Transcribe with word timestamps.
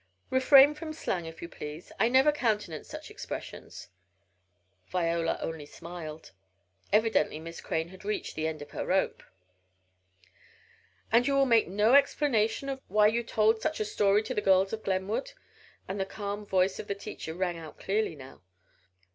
'""Refrain 0.31 0.73
from 0.73 0.93
slang, 0.93 1.27
if 1.27 1.43
you 1.43 1.47
please. 1.47 1.91
I 1.99 2.09
never 2.09 2.31
countenance 2.31 2.87
such 2.89 3.11
expressions." 3.11 3.89
Viola 4.87 5.37
only 5.43 5.67
smiled. 5.67 6.31
Evidently 6.91 7.37
Miss 7.39 7.61
Crane 7.61 7.89
had 7.89 8.03
reached 8.03 8.33
"the 8.35 8.47
end 8.47 8.63
of 8.63 8.71
her 8.71 8.83
rope." 8.83 9.21
"And 11.11 11.27
you 11.27 11.35
will 11.35 11.45
make 11.45 11.67
no 11.67 11.93
explanation 11.93 12.67
of 12.67 12.81
why 12.87 13.05
you 13.05 13.21
told 13.21 13.61
such 13.61 13.79
a 13.79 13.85
story 13.85 14.23
to 14.23 14.33
the 14.33 14.41
girls 14.41 14.73
of 14.73 14.81
Glenwood?" 14.81 15.33
and 15.87 15.99
the 15.99 16.05
calm 16.07 16.47
voice 16.47 16.79
of 16.79 16.87
the 16.87 16.95
teacher 16.95 17.35
rang 17.35 17.59
out 17.59 17.77
clearly 17.77 18.15
now. 18.15 18.41